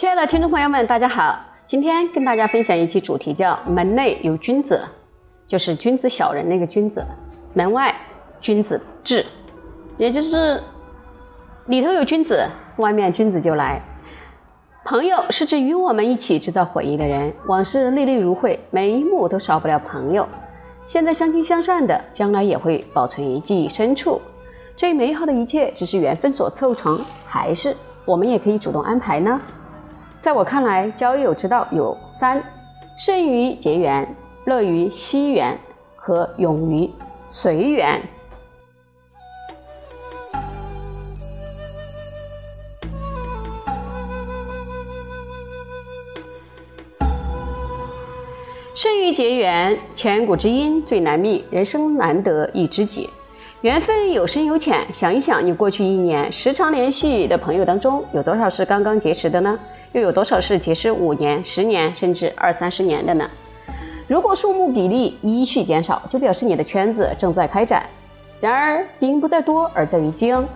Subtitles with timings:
[0.00, 1.38] 亲爱的听众朋友们，大家好！
[1.68, 4.80] 今天跟大家分享一期主题叫“门内有君子”，
[5.46, 7.04] 就是君子小人那个君子，
[7.52, 7.94] 门外
[8.40, 9.22] 君子至，
[9.98, 10.58] 也就是
[11.66, 13.78] 里头有君子，外面君子就来。
[14.86, 20.26] 朋友是指与我们一起制造回忆的人，往事历历如绘，每一幕都少不了朋友。
[20.88, 24.18] 现在相亲相善的，将来也会保存于记忆深处。
[24.74, 29.38] 这美好的一切，只是缘分所凑成，还是我们也可以主动安排呢？
[30.20, 32.42] 在我看来，交友之道有三：
[32.98, 34.06] 胜于结缘、
[34.44, 35.56] 乐于惜缘
[35.96, 36.90] 和勇于
[37.30, 37.98] 随缘。
[48.74, 53.08] 胜于结缘，千古之音最难觅，人生难得一知己。
[53.62, 59.58] 缘分有深有浅，想一想，你过去一年时常联系的朋友当中，有多少是刚刚结识的呢？
[59.92, 63.28] 又有多少是结识五年、十年甚至二三十年的呢？
[64.06, 67.84] 如果数目比例依序减少，就表示你的圈子正在开展。
[68.40, 70.46] 然而，兵不在多而在于精，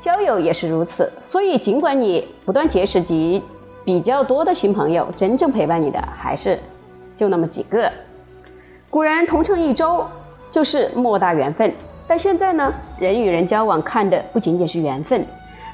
[0.00, 1.12] 交友也是如此。
[1.22, 3.42] 所以，尽管你不断结识及
[3.84, 6.58] 比较多的新朋友，真正陪伴你的还是
[7.16, 7.90] 就那么几个。
[8.88, 10.04] 古人同乘一舟，
[10.50, 11.72] 就是莫大缘分。
[12.08, 15.26] 但现在呢，人与人交往看的不仅仅是缘分，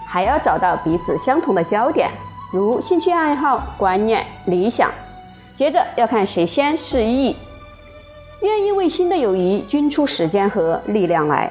[0.07, 2.11] 还要找到彼此相同的焦点。
[2.53, 4.91] 如兴趣爱好、观念、理想，
[5.55, 7.35] 接着要看谁先示意，
[8.43, 11.51] 愿意为新的友谊捐出时间和力量来。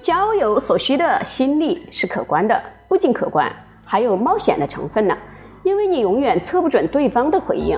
[0.00, 3.52] 交友所需的心力是可观的，不仅可观，
[3.84, 5.18] 还有冒险的成分呢。
[5.64, 7.76] 因为你永远测不准对方的回应。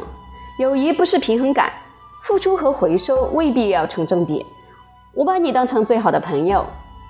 [0.58, 1.72] 友谊不是平衡感，
[2.24, 4.44] 付出和回收未必要成正比。
[5.14, 6.66] 我把你当成最好的朋友。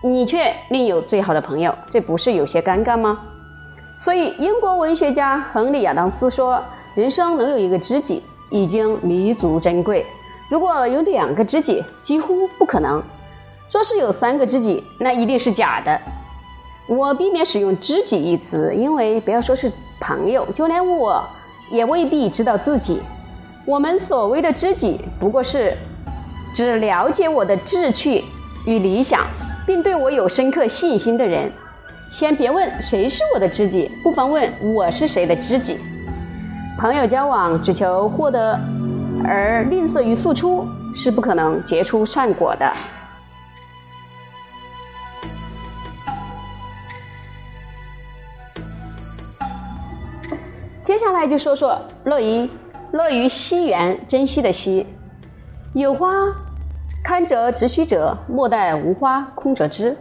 [0.06, 3.18] 你却另有最好的朋友，这不是有些尴尬吗？
[3.98, 6.62] 所以，英国文学家亨利·亚当斯说
[6.94, 10.06] ：“人生能有一个知己，已经弥足珍贵。
[10.48, 13.02] 如果有两个知己，几乎不可能。
[13.72, 16.00] 若是有三个知己，那一定是假的。”
[16.88, 21.20] 我避免使用“知己”一词，因为不要说是朋友，就连我
[21.68, 23.00] 也未必知道自己。
[23.66, 25.76] 我们所谓的知己，不过是
[26.54, 28.22] 只了解我的志趣
[28.66, 29.26] 与理想。
[29.66, 31.50] 并对我有深刻信心的人，
[32.12, 35.78] 先别问谁是我的知己，不妨问我是谁的知己。
[36.78, 38.58] 朋友交往只求获得
[39.24, 42.72] 而吝啬于付出，是不可能结出善果的。
[50.80, 52.48] 接下来就说说乐于
[52.92, 54.86] 乐于惜缘，珍惜的惜，
[55.74, 56.08] 有花。
[57.06, 59.96] 堪折直须折，莫待无花空折枝。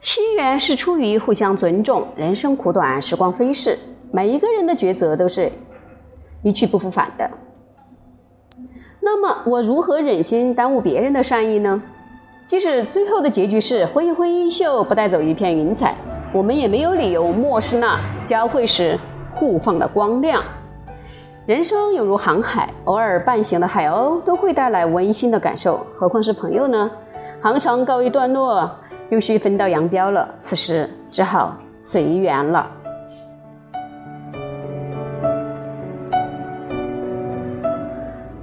[0.00, 2.06] 惜缘是出于互相尊重。
[2.14, 3.76] 人生苦短，时光飞逝，
[4.12, 5.50] 每一个人的抉择都是
[6.44, 7.28] 一去不复返的。
[9.00, 11.82] 那么，我如何忍心耽误别人的善意呢？
[12.46, 15.96] 即使最后的结局是挥一挥衣袖，不带走一片云彩，
[16.32, 18.96] 我们也没有理由漠视那交汇时
[19.32, 20.40] 互放的光亮。
[21.44, 26.88] 人生犹如航海，偶尔伴行的海鸥都会带来温馨的感受，何况是朋友呢？
[27.42, 28.70] 航程告一段落，
[29.10, 31.52] 又需分道扬镳了，此时只好
[31.82, 32.70] 随缘了。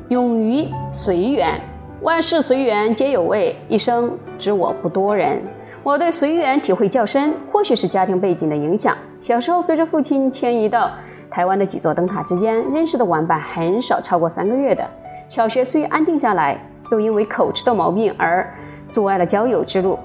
[0.10, 1.58] 勇于随缘，
[2.02, 5.42] 万事随缘皆有味，一生知我不多人。
[5.82, 8.96] 我对随缘体会较深，或许是家庭背景的影响。
[9.20, 10.92] 小时候随着父亲迁移到
[11.30, 14.86] 台湾的几座灯塔之间，认识的玩伴很少超过三个月的。
[15.30, 16.60] 小学虽安定下来，
[16.92, 18.46] 又因为口吃的毛病而
[18.92, 19.98] 阻碍了交友之路。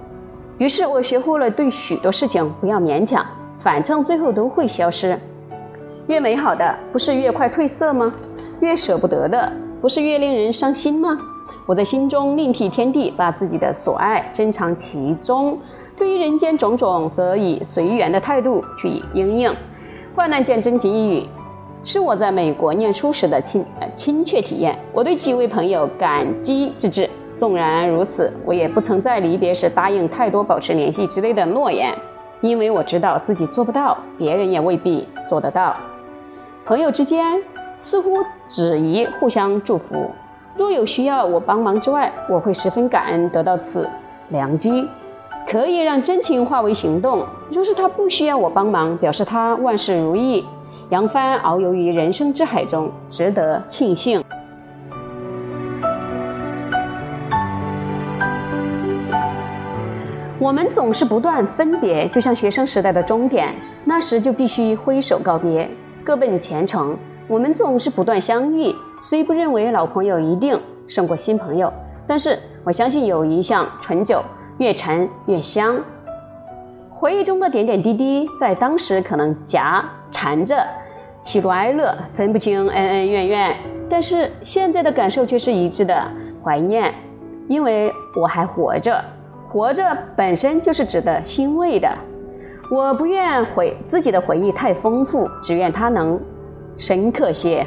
[0.59, 3.27] 于是我学会了对许多事情不要勉强，
[3.59, 5.19] 反正最后都会消失。
[6.07, 8.13] 越美好的不是越快褪色吗？
[8.61, 11.19] 越舍不得的不是越令人伤心吗？
[11.67, 15.59] 我在心中另辟天地，把自己的所爱珍藏其中。
[15.97, 19.55] 对于人间种种，则以随缘的态度去应应。
[20.15, 21.27] 患难见真情一语，
[21.83, 24.79] 是我在美国念书时的亲呃亲切体验。
[24.93, 27.09] 我对几位朋友感激之至。
[27.35, 31.93] 纵然如此，我也不曾在离别时答应太多保持联系之类的诺言，
[32.41, 35.75] 因为我知道自己做不到，别人也未必做得到。
[36.65, 37.43] 朋友之间
[37.77, 40.11] 似乎只宜互相祝福。
[40.57, 43.89] 若有需要我帮忙之外，我会十分感恩得到此
[44.29, 44.89] 良机，
[45.49, 47.27] 可以让真情化为行动。
[47.51, 50.47] 若是他不需要我帮忙，表示他万事如意，
[50.91, 54.23] 扬帆遨游于人生之海中，值得庆幸。
[60.39, 63.53] 我们总是不断分别，就像学生时代的终点，
[63.85, 65.69] 那时就必须挥手告别，
[66.05, 66.97] 各奔前程。
[67.27, 71.73] 我们总是不断相遇，虽不认为老朋友一定胜过新朋友，
[72.07, 74.23] 但是我相信友谊像醇酒，
[74.59, 75.81] 越陈越香。
[76.91, 80.63] 回忆中的点点滴滴，在当时可能夹缠着
[81.23, 83.57] 喜怒哀乐，分不清恩恩怨怨，
[83.89, 86.07] 但是现在的感受却是一致的
[86.45, 86.93] 怀念，
[87.49, 89.03] 因为我还活着。
[89.49, 91.89] 活着本身就是值得欣慰的。
[92.71, 96.21] 我不愿回自己的回忆太丰富，只愿它能
[96.77, 97.67] 深刻些。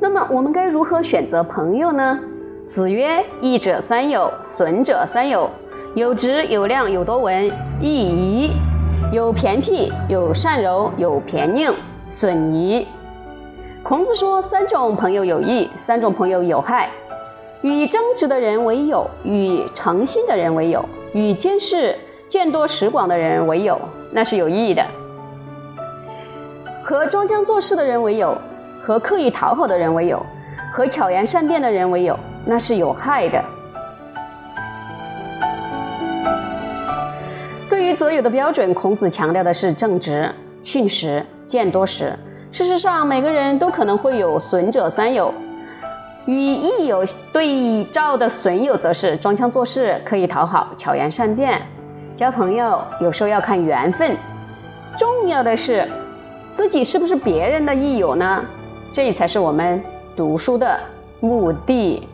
[0.00, 2.20] 那么，我们该如何选择朋友呢？
[2.68, 5.48] 子曰：“益者三友，损者三友。
[5.94, 7.50] 有直有量有多闻，
[7.80, 8.50] 益夷；
[9.12, 11.72] 有偏僻有善柔有偏佞，
[12.08, 12.86] 损夷。”
[13.84, 16.88] 孔子说：“三种朋友有益，三种朋友有害。
[17.62, 21.94] 与争执的人为友，与诚信的人为友，与见识
[22.32, 23.78] 见多识广的人为友，
[24.10, 24.82] 那是有益的；
[26.82, 28.34] 和装腔作势的人为友，
[28.82, 30.24] 和刻意讨好的人为友，
[30.72, 33.44] 和巧言善辩的人为友，那是有害的。”
[37.68, 42.18] 对于择友的标准，孔子强调的是正直、信实、见多识。
[42.50, 45.30] 事实上，每个人都可能会有损者三友，
[46.24, 51.60] 与益友对照的损友，则是装腔作势、刻意讨好、巧言善辩。
[52.22, 54.16] 交朋友有时候要看缘分，
[54.96, 55.84] 重要的是
[56.54, 58.44] 自己是不是别人的益友呢？
[58.92, 59.82] 这才是我们
[60.14, 60.78] 读书的
[61.18, 62.06] 目的。